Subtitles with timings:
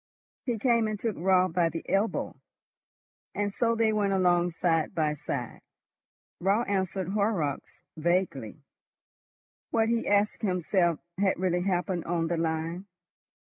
[0.47, 2.35] He came and took Raut by the elbow,
[3.35, 5.61] and so they went along side by side.
[6.39, 8.63] Raut answered Horrocks vaguely.
[9.69, 12.87] What, he asked himself, had really happened on the line?